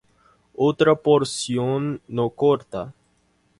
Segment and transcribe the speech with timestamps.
[0.55, 2.91] Otra porción no corta